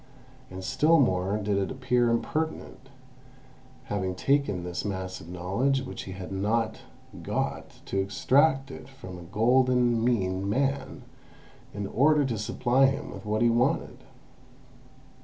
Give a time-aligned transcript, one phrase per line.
[0.49, 2.89] And still more did it appear impertinent,
[3.83, 6.79] having taken this mass of knowledge which he had not
[7.21, 11.03] got, to extract from it a golden mean man,
[11.71, 13.99] in order to supply him with what he wanted.